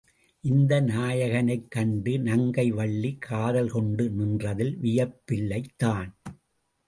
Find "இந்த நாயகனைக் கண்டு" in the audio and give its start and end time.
0.43-2.19